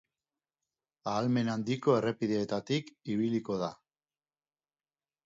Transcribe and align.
Ahalmen 1.11 1.51
handiko 1.55 1.93
errepideetatik 1.97 2.89
ibiliko 3.17 3.59
da. 3.65 3.71